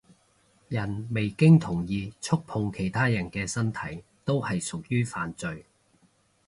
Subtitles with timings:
[0.67, 5.63] 人未經同意觸碰其他人嘅身體都係屬於犯罪